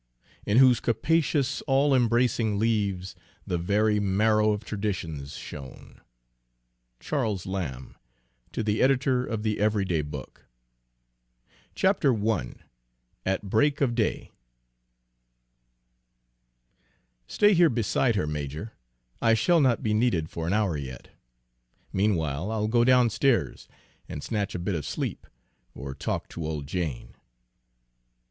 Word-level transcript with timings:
In 0.47 0.57
whose 0.57 0.79
capacious 0.79 1.61
all 1.67 1.93
embracing 1.93 2.57
leaves 2.57 3.13
The 3.45 3.59
very 3.59 3.99
marrow 3.99 4.51
of 4.51 4.65
tradition's 4.65 5.33
shown. 5.35 6.01
CHARLES 6.99 7.45
LAMB 7.45 7.95
To 8.53 8.63
the 8.63 8.81
Editor 8.81 9.23
of 9.23 9.43
the 9.43 9.59
Every 9.59 9.85
Day 9.85 10.01
Book 10.01 10.47
I 11.77 12.15
AT 13.27 13.47
BREAK 13.51 13.79
OF 13.81 13.93
DAY 13.93 14.31
"Stay 17.27 17.53
here 17.53 17.69
beside 17.69 18.15
her, 18.15 18.25
major. 18.25 18.73
I 19.21 19.35
shall 19.35 19.61
not 19.61 19.85
he 19.85 19.93
needed 19.93 20.31
for 20.31 20.47
an 20.47 20.53
hour 20.53 20.75
yet. 20.77 21.09
Meanwhile 21.93 22.49
I'll 22.49 22.67
go 22.67 22.83
downstairs 22.83 23.67
and 24.09 24.23
snatch 24.23 24.55
a 24.55 24.57
bit 24.59 24.73
of 24.73 24.83
sleep, 24.83 25.27
or 25.75 25.93
talk 25.93 26.27
to 26.29 26.43
old 26.43 26.65
Jane." 26.65 27.13